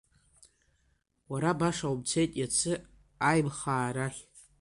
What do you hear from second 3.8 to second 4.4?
рахь.